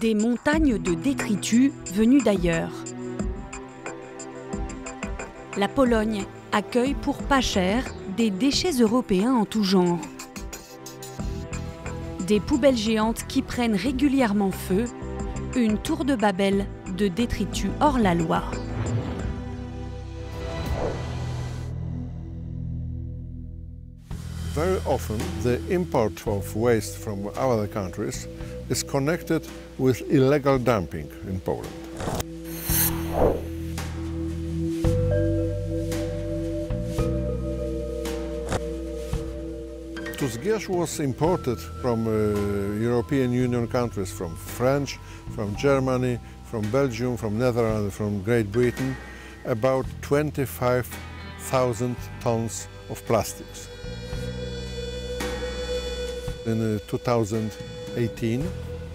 des 0.00 0.14
montagnes 0.14 0.78
de 0.78 0.94
détritus 0.94 1.72
venus 1.92 2.24
d'ailleurs. 2.24 2.72
La 5.58 5.68
Pologne 5.68 6.24
accueille 6.52 6.94
pour 6.94 7.18
pas 7.18 7.42
cher 7.42 7.84
des 8.16 8.30
déchets 8.30 8.80
européens 8.80 9.34
en 9.34 9.44
tout 9.44 9.62
genre. 9.62 10.00
Des 12.26 12.40
poubelles 12.40 12.78
géantes 12.78 13.26
qui 13.28 13.42
prennent 13.42 13.74
régulièrement 13.74 14.52
feu, 14.52 14.84
une 15.54 15.76
tour 15.76 16.06
de 16.06 16.14
Babel 16.14 16.64
de 16.96 17.08
détritus 17.08 17.70
hors 17.80 17.98
la 17.98 18.14
loi. 18.14 18.42
Very 24.60 24.80
often, 24.84 25.18
the 25.42 25.58
import 25.70 26.26
of 26.26 26.54
waste 26.54 26.98
from 26.98 27.30
other 27.34 27.66
countries 27.66 28.28
is 28.68 28.82
connected 28.82 29.42
with 29.78 30.02
illegal 30.10 30.58
dumping 30.58 31.10
in 31.26 31.40
Poland. 31.40 31.72
Tusgierz 40.18 40.68
was 40.68 41.00
imported 41.00 41.58
from 41.80 42.06
uh, 42.06 42.10
European 42.82 43.32
Union 43.32 43.66
countries, 43.66 44.12
from 44.12 44.36
French, 44.36 44.98
from 45.34 45.56
Germany, 45.56 46.18
from 46.44 46.70
Belgium, 46.70 47.16
from 47.16 47.38
Netherlands, 47.38 47.96
from 47.96 48.22
Great 48.22 48.52
Britain, 48.52 48.94
about 49.46 49.86
25,000 50.02 51.96
tons 52.20 52.68
of 52.90 53.02
plastics. 53.06 53.69
In 56.50 56.76
uh, 56.76 56.78
2018, 56.88 58.44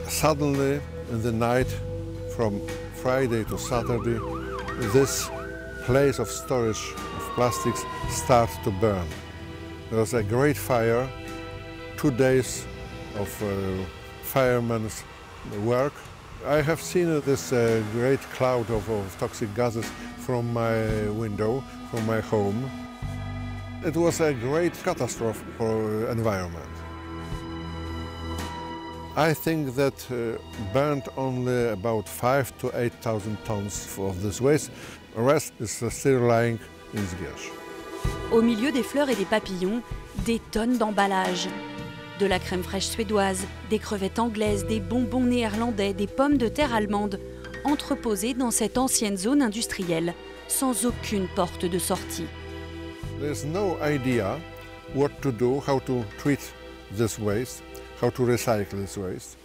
suddenly 0.09 0.81
in 1.09 1.21
the 1.21 1.31
night 1.31 1.67
from 2.35 2.59
Friday 2.95 3.45
to 3.45 3.57
Saturday, 3.57 4.19
this 4.91 5.29
place 5.85 6.19
of 6.19 6.27
storage 6.27 6.83
of 7.15 7.31
plastics 7.35 7.81
starts 8.09 8.57
to 8.65 8.71
burn. 8.71 9.07
There 9.89 9.99
was 9.99 10.13
a 10.13 10.21
great 10.21 10.57
fire, 10.57 11.07
two 11.95 12.11
days 12.11 12.65
of 13.15 13.29
uh, 13.41 13.47
firemen's 14.23 15.05
work. 15.63 15.93
I 16.45 16.61
have 16.61 16.81
seen 16.81 17.21
this 17.21 17.53
uh, 17.53 17.81
great 17.93 18.19
cloud 18.35 18.69
of, 18.69 18.89
of 18.89 19.17
toxic 19.17 19.55
gases 19.55 19.89
from 20.25 20.51
my 20.51 21.09
window, 21.11 21.63
from 21.89 22.05
my 22.05 22.19
home. 22.19 22.69
It 23.85 23.95
was 23.95 24.19
a 24.19 24.33
great 24.33 24.73
catastrophe 24.83 25.45
for 25.57 26.09
environment. 26.11 26.84
I 29.17 29.33
think 29.33 29.75
that 29.75 29.93
uh, 30.11 30.37
burned 30.73 31.07
only 31.15 31.69
about 31.69 32.09
five 32.09 32.51
to 32.57 32.69
8,000 32.75 33.37
tons 33.45 33.87
of 33.97 34.21
this 34.21 34.41
waste. 34.41 34.71
The 35.15 35.21
rest 35.21 35.53
is 35.61 35.71
still 35.89 36.19
lying 36.19 36.59
in 36.93 36.99
Zgierz. 36.99 37.49
Au 38.33 38.41
milieu 38.41 38.73
des 38.73 38.83
fleurs 38.83 39.09
et 39.09 39.15
des 39.15 39.23
papillons, 39.23 39.81
des 40.25 40.39
tonnes 40.51 40.77
d'emballages. 40.77 41.47
De 42.19 42.25
la 42.25 42.39
crème 42.39 42.61
fraîche 42.61 42.87
suédoise, 42.87 43.47
des 43.69 43.79
crevettes 43.79 44.19
anglaises, 44.19 44.65
des 44.65 44.81
bonbons 44.81 45.23
néerlandais, 45.23 45.93
des 45.93 46.07
pommes 46.07 46.37
de 46.37 46.49
terre 46.49 46.73
allemandes, 46.73 47.19
entreposées 47.63 48.33
dans 48.33 48.51
cette 48.51 48.77
ancienne 48.77 49.15
zone 49.15 49.41
industrielle, 49.41 50.13
sans 50.49 50.85
aucune 50.85 51.27
porte 51.35 51.65
de 51.65 51.79
sortie. 51.79 52.27
There's 53.21 53.45
no 53.45 53.77
idea 53.81 54.39
what 54.93 55.11
to 55.21 55.31
do, 55.31 55.61
how 55.65 55.79
to 55.85 56.03
treat 56.17 56.53
this 56.97 57.17
waste, 57.17 57.63
how 58.01 58.09
to 58.09 58.25
recycle 58.25 58.79
this 58.79 58.97
waste. 58.97 59.37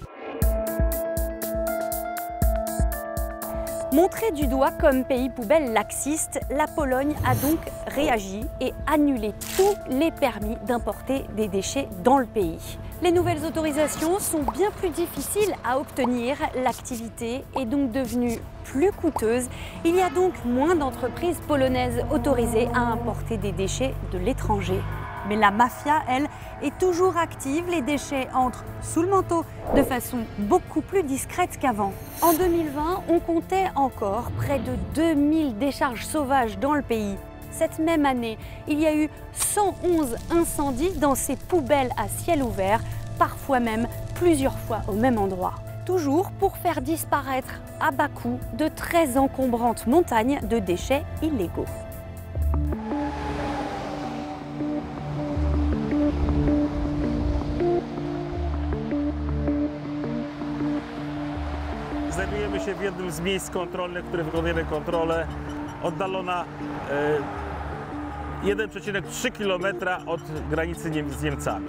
Du 4.34 4.46
doigt 4.46 4.70
comme 4.70 5.04
pays 5.04 5.28
poubelle 5.28 5.72
laxiste, 5.72 6.38
la 6.50 6.66
Pologne 6.68 7.14
a 7.26 7.34
donc 7.34 7.58
réagi 7.88 8.44
et 8.60 8.72
annulé 8.86 9.32
tous 9.56 9.74
les 9.90 10.12
permis 10.12 10.56
d'importer 10.66 11.24
des 11.36 11.48
déchets 11.48 11.88
dans 12.04 12.18
le 12.18 12.26
pays. 12.26 12.78
Les 13.02 13.10
nouvelles 13.10 13.44
autorisations 13.44 14.20
sont 14.20 14.42
bien 14.54 14.70
plus 14.70 14.90
difficiles 14.90 15.52
à 15.64 15.78
obtenir, 15.80 16.36
l'activité 16.62 17.42
est 17.58 17.64
donc 17.64 17.90
devenue 17.90 18.38
plus 18.64 18.92
coûteuse. 18.92 19.48
Il 19.84 19.96
y 19.96 20.00
a 20.00 20.10
donc 20.10 20.32
moins 20.44 20.76
d'entreprises 20.76 21.40
polonaises 21.48 22.04
autorisées 22.12 22.68
à 22.72 22.80
importer 22.80 23.36
des 23.36 23.52
déchets 23.52 23.94
de 24.12 24.18
l'étranger. 24.18 24.80
Mais 25.28 25.36
la 25.36 25.50
mafia, 25.50 26.02
elle, 26.08 26.26
est 26.62 26.76
toujours 26.78 27.16
active. 27.16 27.64
Les 27.68 27.82
déchets 27.82 28.28
entrent 28.34 28.64
sous 28.82 29.02
le 29.02 29.08
manteau 29.08 29.44
de 29.74 29.82
façon 29.82 30.18
beaucoup 30.38 30.80
plus 30.80 31.02
discrète 31.02 31.58
qu'avant. 31.58 31.92
En 32.22 32.32
2020, 32.32 33.04
on 33.08 33.20
comptait 33.20 33.68
encore 33.74 34.30
près 34.36 34.58
de 34.58 34.74
2000 34.94 35.58
décharges 35.58 36.04
sauvages 36.04 36.58
dans 36.58 36.74
le 36.74 36.82
pays. 36.82 37.16
Cette 37.50 37.78
même 37.78 38.06
année, 38.06 38.38
il 38.68 38.80
y 38.80 38.86
a 38.86 38.94
eu 38.94 39.08
111 39.32 40.16
incendies 40.30 40.92
dans 40.98 41.14
ces 41.14 41.36
poubelles 41.36 41.90
à 41.96 42.08
ciel 42.08 42.42
ouvert, 42.42 42.80
parfois 43.18 43.60
même 43.60 43.86
plusieurs 44.14 44.58
fois 44.58 44.80
au 44.88 44.92
même 44.92 45.18
endroit. 45.18 45.54
Toujours 45.84 46.30
pour 46.30 46.56
faire 46.56 46.80
disparaître 46.80 47.60
à 47.80 47.90
bas 47.90 48.08
coût 48.08 48.38
de 48.56 48.68
très 48.68 49.16
encombrantes 49.16 49.86
montagnes 49.86 50.40
de 50.42 50.58
déchets 50.58 51.02
illégaux. 51.22 51.66
Znajdujemy 62.30 62.64
się 62.64 62.74
w 62.74 62.82
jednym 62.82 63.10
z 63.10 63.20
miejsc 63.20 63.50
kontrolnych, 63.50 64.04
w 64.04 64.08
których 64.08 64.26
wykonujemy 64.26 64.64
kontrolę, 64.64 65.26
oddalona 65.82 66.44
e, 66.90 68.46
1,3 68.46 69.32
km 69.32 69.88
od 70.06 70.20
granicy 70.50 70.90
z 71.18 71.22
Niemcami. 71.22 71.66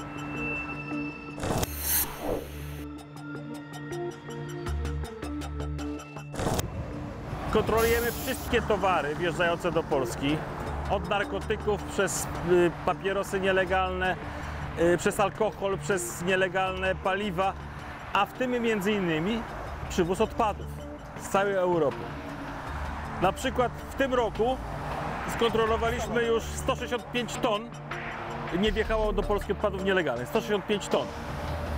Kontrolujemy 7.53 8.11
wszystkie 8.11 8.61
towary 8.61 9.15
wjeżdżające 9.15 9.71
do 9.71 9.83
Polski, 9.83 10.37
od 10.89 11.09
narkotyków 11.09 11.83
przez 11.83 12.27
y, 12.51 12.71
papierosy 12.85 13.39
nielegalne, 13.39 14.15
y, 14.79 14.97
przez 14.97 15.19
alkohol, 15.19 15.77
przez 15.77 16.23
nielegalne 16.23 16.95
paliwa, 16.95 17.53
a 18.13 18.25
w 18.25 18.33
tym 18.33 18.51
między 18.51 18.91
innymi 18.91 19.41
przywóz 19.91 20.21
odpadów 20.21 20.65
z 21.21 21.29
całej 21.29 21.53
Europy. 21.53 21.97
Na 23.21 23.31
przykład 23.31 23.71
w 23.91 23.95
tym 23.95 24.13
roku 24.13 24.57
skontrolowaliśmy 25.35 26.23
już 26.23 26.43
165 26.43 27.33
ton, 27.33 27.69
nie 28.59 28.71
wjechało 28.71 29.13
do 29.13 29.23
Polski 29.23 29.51
odpadów 29.51 29.83
nielegalnych, 29.83 30.29
165 30.29 30.87
ton. 30.87 31.07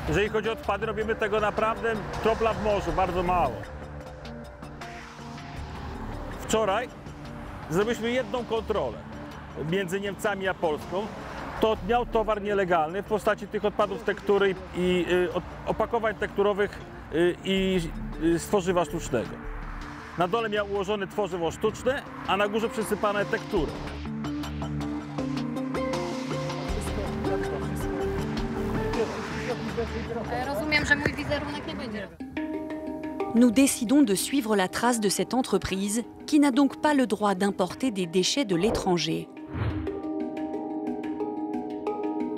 Jeżeli 0.08 0.30
chodzi 0.30 0.50
o 0.50 0.52
odpady, 0.52 0.86
robimy 0.86 1.16
tego 1.16 1.40
naprawdę 1.40 1.94
kropla 2.24 2.54
w 2.54 2.64
morzu, 2.64 2.92
bardzo 2.92 3.24
mało. 3.24 3.56
Wczoraj 6.40 6.90
zrobiliśmy 7.70 8.12
jedną 8.12 8.46
kontrolę 8.46 8.98
między 9.70 10.00
Niemcami 10.00 10.48
a 10.48 10.54
Polską. 10.54 11.08
To 11.64 11.78
miał 11.88 12.06
towar 12.06 12.42
nielegalny 12.42 13.04
w 13.04 13.06
postaci 13.06 13.48
tych 13.48 13.66
odpadów 13.66 14.04
tektury 14.04 14.56
i 14.78 15.06
y, 15.12 15.30
opakowań 15.66 16.16
tekturowych 16.16 16.80
y, 17.14 17.36
i 17.46 17.82
y, 18.24 18.40
z 18.40 18.48
tworzywa 18.48 18.86
sztucznego. 18.86 19.30
Na 20.18 20.28
dole 20.28 20.50
miał 20.50 20.72
ułożone 20.72 21.08
tworzywo 21.08 21.52
sztuczne, 21.52 22.02
a 22.28 22.38
na 22.38 22.48
górze 22.48 22.70
przysypane 22.70 23.26
tektury. 23.26 23.72
Rozumiem, 30.48 30.86
że 30.86 30.96
mój 30.96 31.14
wizerunek 31.14 31.68
nie 31.68 31.76
będzie. 31.76 32.08
Nous 33.36 33.52
décidons 33.54 34.06
de 34.06 34.16
suivre 34.16 34.56
la 34.56 34.68
trace 34.68 35.00
de 35.00 35.10
cette 35.10 35.34
entreprise 35.34 36.04
qui 36.26 36.40
n'a 36.40 36.52
donc 36.52 36.82
pas 36.82 36.94
le 36.94 37.08
droit 37.08 37.36
d'importer 37.36 37.92
des 37.92 38.06
déchets 38.06 38.46
de 38.46 38.56
l'étranger. 38.56 39.33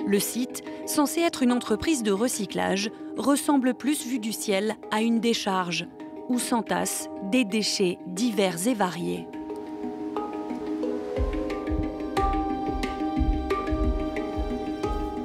Le 0.06 0.20
site, 0.20 0.62
censé 0.86 1.20
être 1.20 1.42
une 1.42 1.50
entreprise 1.50 2.04
de 2.04 2.12
recyclage, 2.12 2.92
ressemble 3.16 3.74
plus 3.74 4.06
vu 4.06 4.20
du 4.20 4.32
ciel 4.32 4.76
à 4.92 5.02
une 5.02 5.18
décharge 5.18 5.86
où 6.28 6.38
s'entassent 6.38 7.08
des 7.32 7.44
déchets 7.44 7.98
divers 8.06 8.68
et 8.68 8.74
variés. 8.74 9.26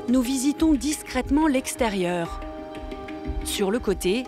Nous 0.09 0.21
visitons 0.21 0.73
discrètement 0.73 1.45
l'extérieur. 1.45 2.41
Sur 3.43 3.69
le 3.69 3.79
côté, 3.79 4.23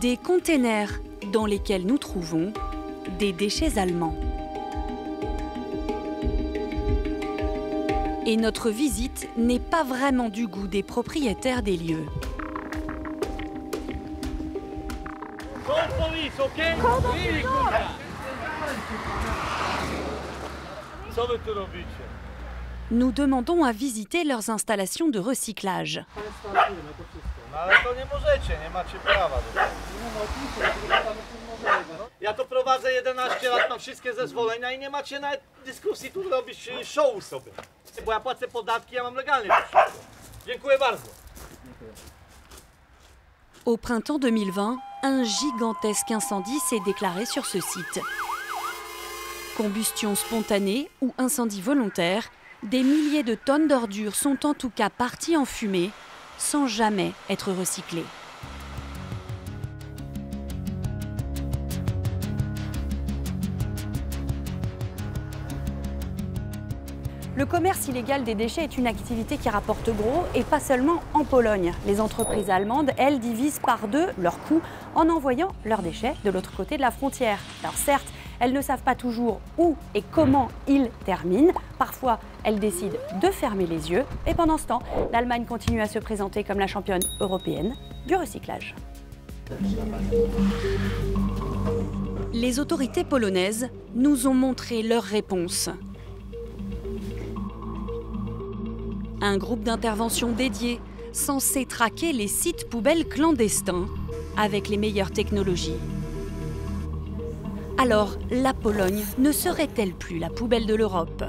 des 0.00 0.16
containers 0.16 1.00
dans 1.32 1.46
lesquels 1.46 1.86
nous 1.86 1.98
trouvons 1.98 2.52
des 3.18 3.32
déchets 3.32 3.78
allemands. 3.78 4.16
Et 8.30 8.36
notre 8.36 8.68
visite 8.68 9.26
n'est 9.38 9.58
pas 9.58 9.84
vraiment 9.84 10.28
du 10.28 10.46
goût 10.46 10.66
des 10.66 10.82
propriétaires 10.82 11.62
des 11.62 11.78
lieux. 11.78 12.04
Nous 22.90 23.12
demandons 23.12 23.64
à 23.64 23.72
visiter 23.72 24.24
leurs 24.24 24.50
installations 24.50 25.08
de 25.08 25.18
recyclage. 25.18 26.04
Ja 32.20 32.32
to 32.34 32.44
prowadzę 32.44 32.88
11 32.92 33.42
lat, 33.42 33.68
mam 33.68 33.78
wszystkie 33.78 34.12
zezwolenia 34.14 34.72
i 34.72 34.78
nie 34.78 34.90
macie 34.90 35.20
nawet 35.20 35.40
Au 43.66 43.76
printemps 43.76 44.18
2020, 44.18 44.78
un 45.02 45.24
gigantesque 45.24 46.10
incendie 46.10 46.58
s'est 46.60 46.80
déclaré 46.84 47.26
sur 47.26 47.44
ce 47.44 47.60
site. 47.60 48.00
Combustion 49.56 50.14
spontanée 50.14 50.90
ou 51.02 51.12
incendie 51.18 51.60
volontaire, 51.60 52.30
des 52.62 52.82
milliers 52.82 53.22
de 53.22 53.34
tonnes 53.34 53.68
d'ordures 53.68 54.14
sont 54.14 54.46
en 54.46 54.54
tout 54.54 54.70
cas 54.70 54.88
parties 54.88 55.36
en 55.36 55.44
fumée 55.44 55.90
sans 56.38 56.66
jamais 56.66 57.12
être 57.28 57.52
recyclées. 57.52 58.06
Le 67.38 67.46
commerce 67.46 67.86
illégal 67.86 68.24
des 68.24 68.34
déchets 68.34 68.64
est 68.64 68.78
une 68.78 68.88
activité 68.88 69.36
qui 69.36 69.48
rapporte 69.48 69.88
gros 69.90 70.24
et 70.34 70.42
pas 70.42 70.58
seulement 70.58 71.00
en 71.14 71.22
Pologne. 71.22 71.72
Les 71.86 72.00
entreprises 72.00 72.50
allemandes, 72.50 72.90
elles, 72.96 73.20
divisent 73.20 73.60
par 73.60 73.86
deux 73.86 74.08
leurs 74.18 74.40
coûts 74.40 74.60
en 74.96 75.08
envoyant 75.08 75.52
leurs 75.64 75.82
déchets 75.82 76.16
de 76.24 76.30
l'autre 76.30 76.50
côté 76.56 76.76
de 76.76 76.82
la 76.82 76.90
frontière. 76.90 77.38
Alors 77.62 77.76
certes, 77.76 78.08
elles 78.40 78.52
ne 78.52 78.60
savent 78.60 78.82
pas 78.82 78.96
toujours 78.96 79.38
où 79.56 79.76
et 79.94 80.02
comment 80.02 80.48
ils 80.66 80.90
terminent. 81.04 81.52
Parfois, 81.78 82.18
elles 82.42 82.58
décident 82.58 82.98
de 83.22 83.28
fermer 83.28 83.66
les 83.66 83.92
yeux. 83.92 84.02
Et 84.26 84.34
pendant 84.34 84.58
ce 84.58 84.66
temps, 84.66 84.82
l'Allemagne 85.12 85.44
continue 85.44 85.80
à 85.80 85.86
se 85.86 86.00
présenter 86.00 86.42
comme 86.42 86.58
la 86.58 86.66
championne 86.66 87.02
européenne 87.20 87.76
du 88.08 88.16
recyclage. 88.16 88.74
Les 92.32 92.58
autorités 92.58 93.04
polonaises 93.04 93.68
nous 93.94 94.26
ont 94.26 94.34
montré 94.34 94.82
leur 94.82 95.04
réponse. 95.04 95.70
Un 99.20 99.36
groupe 99.36 99.64
d'intervention 99.64 100.30
dédié 100.30 100.80
censé 101.12 101.66
traquer 101.66 102.12
les 102.12 102.28
sites 102.28 102.68
poubelles 102.68 103.08
clandestins 103.08 103.86
avec 104.36 104.68
les 104.68 104.76
meilleures 104.76 105.10
technologies. 105.10 105.76
Alors, 107.78 108.16
la 108.30 108.54
Pologne 108.54 109.04
ne 109.18 109.32
serait-elle 109.32 109.94
plus 109.94 110.20
la 110.20 110.30
poubelle 110.30 110.66
de 110.66 110.74
l'Europe? 110.74 111.24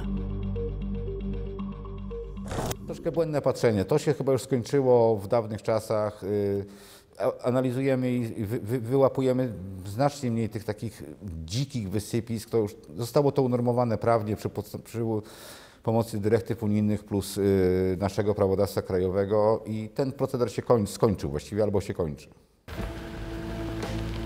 Troszkę 2.85 3.11
błędne 3.11 3.41
patrzenie. 3.41 3.85
To 3.85 3.97
się 3.97 4.13
chyba 4.13 4.31
już 4.31 4.41
skończyło 4.41 5.15
w 5.15 5.27
dawnych 5.27 5.61
czasach. 5.61 6.21
Analizujemy 7.43 8.11
i 8.11 8.45
wy, 8.45 8.59
wy, 8.59 8.79
wyłapujemy 8.79 9.53
znacznie 9.85 10.31
mniej 10.31 10.49
tych 10.49 10.63
takich 10.63 11.03
dzikich 11.45 11.89
wysypisk. 11.89 12.49
To 12.49 12.57
już 12.57 12.75
zostało 12.97 13.31
to 13.31 13.41
unormowane 13.41 13.97
prawnie 13.97 14.35
przy, 14.35 14.49
przy 14.83 15.03
pomocy 15.89 16.19
dyrektyw 16.19 16.63
unijnych 16.63 17.03
plus 17.03 17.39
naszego 17.97 18.35
prawodawstwa 18.35 18.81
krajowego 18.81 19.63
i 19.65 19.89
ten 19.89 20.11
proceder 20.11 20.51
się 20.51 20.61
koń, 20.61 20.87
skończył 20.87 21.29
właściwie 21.29 21.63
albo 21.63 21.81
się 21.81 21.93
kończy. 21.93 22.27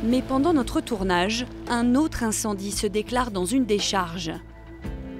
Mais 0.03 0.23
pendant 0.27 0.55
notre 0.55 0.81
tournage, 0.81 1.45
un 1.69 1.95
autre 1.95 2.27
incendie 2.27 2.71
se 2.71 2.87
déclare 2.87 3.31
dans 3.31 3.53
une 3.53 3.65
décharge. 3.65 4.31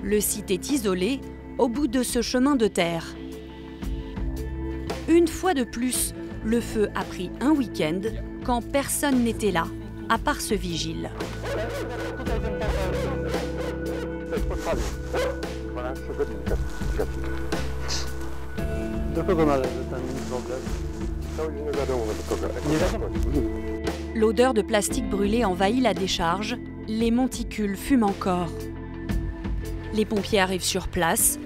Le 0.03 0.21
site 0.21 0.51
est 0.51 0.71
isolé 0.71 1.19
au 1.57 1.69
bout 1.69 1.87
de 1.87 2.03
ce 2.03 2.21
chemin 2.21 2.57
de 2.57 2.67
terre. 2.67 3.05
Une 5.07 5.27
fois 5.27 5.53
de 5.53 5.63
plus, 5.63 6.13
le 6.43 6.59
feu 6.59 6.89
a 6.95 7.03
pris 7.05 7.31
un 7.39 7.51
week-end 7.51 8.01
quand 8.45 8.61
personne 8.71 9.23
n'était 9.23 9.51
là, 9.51 9.65
à 10.09 10.17
part 10.17 10.41
ce 10.41 10.55
vigile. 10.55 11.09
Do 19.15 19.23
kogo 19.23 19.45
należy 19.45 19.69
ten 19.89 20.01
wątek? 20.29 20.55
Nie 21.65 21.71
wiadomo 21.71 22.03
do 22.05 22.35
kogo. 22.35 22.47
Nie 22.69 22.77
wiadomo. 22.77 23.05
L'odeur 24.15 24.53
de 24.53 24.61
plastique 24.61 25.09
brûlé 25.09 25.43
envahit 25.43 25.81
la 25.81 25.93
décharge, 25.93 26.57
les 26.87 27.11
monticules 27.11 27.75
fument 27.75 28.03
encore. 28.03 28.49
Les 29.93 30.05
pompiers 30.05 30.39
arrivent 30.39 30.63
sur 30.63 30.87
place, 30.87 31.37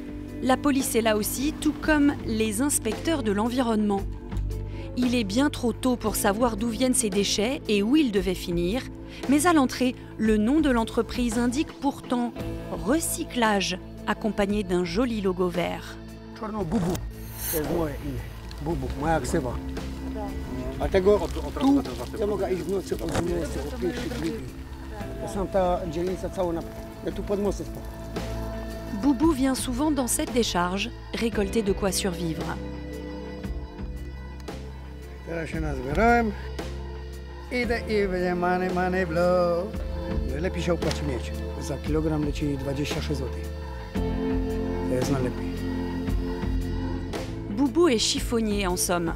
la 0.44 0.56
police 0.58 0.96
est 0.96 1.02
là 1.02 1.18
aussi, 1.18 1.54
tout 1.54 1.74
comme 1.82 2.14
les 2.26 2.62
inspecteurs 2.62 3.24
de 3.24 3.32
l'environnement. 3.32 4.02
Il 4.98 5.16
est 5.16 5.24
bien 5.24 5.50
trop 5.50 5.74
tôt 5.74 5.96
pour 5.96 6.16
savoir 6.16 6.58
d'où 6.58 6.70
viennent 6.70 6.94
ces 6.94 7.10
déchets 7.10 7.62
et 7.68 7.82
où 7.82 7.96
ils 7.96 8.12
devaient 8.12 8.36
finir, 8.36 8.84
mais 9.30 9.48
à 9.48 9.54
l'entrée, 9.54 9.96
le 10.18 10.38
nom 10.38 10.60
de 10.60 10.70
l'entreprise 10.70 11.38
indique 11.38 11.74
pourtant 11.80 12.34
recyclage, 12.86 13.80
accompagné 14.08 14.64
d'un 14.64 14.86
joli 14.86 15.22
logo 15.22 15.50
vert. 15.50 15.98
Czarno 16.40 16.66
Bubu. 16.66 16.94
To 17.52 17.58
jest 17.58 17.70
moje 17.78 17.96
imię. 18.06 18.20
Bubu, 18.62 18.88
moja 19.02 19.20
ksywa. 19.20 19.56
Dlatego 20.78 21.20
tu 21.20 22.18
ja 22.20 22.28
mogę 22.28 22.54
iść 22.54 22.64
w 22.64 22.72
nocy 22.72 22.96
o 22.96 23.08
12, 23.08 23.60
o 23.76 23.80
pierwszej, 23.80 24.10
drugiej. 24.10 24.34
To 25.22 25.34
są 25.34 25.48
ta 25.48 25.80
dzielnica 25.92 26.30
cała 26.30 26.54
na... 26.54 26.62
Ja 27.06 27.12
tu 27.12 27.24
pod 27.24 27.40
mostem 27.40 27.66
spał. 27.66 27.84
Boubou 29.04 29.34
vient 29.34 29.60
souvent 29.60 29.96
dans 29.96 30.12
cette 30.18 30.34
décharge, 30.34 30.90
récolter 31.14 31.64
de 31.64 31.74
quoi 31.74 31.92
survivre. 31.92 32.56
Teraz 35.28 35.50
się 35.50 35.62
nazbierałem. 35.62 36.32
Idę 37.52 37.80
i 37.80 38.08
będzie 38.08 38.36
money, 38.36 38.70
money 38.74 39.06
blow. 39.08 39.68
Najlepiej 40.32 40.64
się 40.64 40.74
opłaci 40.74 41.04
mieć. 41.04 41.32
Za 41.62 41.78
kilogram 41.78 42.26
leci 42.26 42.58
26 42.58 43.08
zł. 43.08 43.28
Boubou 47.50 47.88
est 47.88 47.98
chiffonnier 48.00 48.68
en 48.68 48.78
somme. 48.78 49.14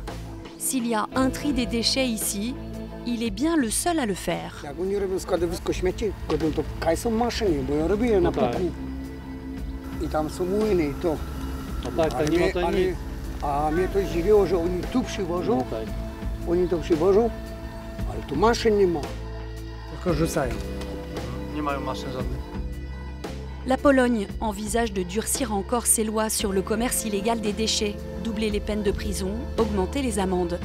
S'il 0.57 0.87
y 0.87 0.95
a 0.95 1.07
un 1.15 1.29
tri 1.29 1.53
des 1.53 1.65
déchets 1.65 2.07
ici, 2.07 2.55
il 3.05 3.23
est 3.23 3.31
bien 3.31 3.55
le 3.55 3.69
seul 3.69 3.99
à 3.99 4.05
le 4.05 4.13
faire. 4.13 4.63
Tylko 19.91 20.13
rzucają. 20.13 20.53
Nie 21.55 21.61
mają 21.61 21.79
maszyn 21.81 22.11
żadnych. 22.11 22.40
La 23.67 23.77
Pologne 23.77 24.25
envisage 24.39 24.91
de 24.91 25.03
durcir 25.03 25.53
encore 25.53 25.85
ses 25.85 26.03
lois 26.03 26.29
sur 26.29 26.51
le 26.51 26.63
commerce 26.63 27.05
illégal 27.05 27.41
des 27.41 27.53
déchets, 27.53 27.95
doubler 28.23 28.49
les 28.49 28.59
peines 28.59 28.81
de 28.81 28.89
prison, 28.89 29.33
augmenter 29.59 30.01
les 30.01 30.17
amendes. 30.17 30.59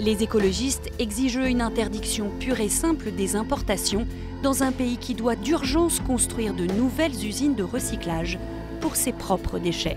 Les 0.00 0.24
écologistes 0.24 0.90
exigent 0.98 1.46
une 1.46 1.62
interdiction 1.62 2.32
pure 2.40 2.58
et 2.58 2.68
simple 2.68 3.12
des 3.12 3.36
importations 3.36 4.08
dans 4.42 4.64
un 4.64 4.72
pays 4.72 4.96
qui 4.96 5.14
doit 5.14 5.36
d'urgence 5.36 6.00
construire 6.00 6.54
de 6.54 6.66
nouvelles 6.66 7.24
usines 7.24 7.54
de 7.54 7.62
recyclage 7.62 8.40
pour 8.80 8.96
ses 8.96 9.12
propres 9.12 9.60
déchets. 9.60 9.96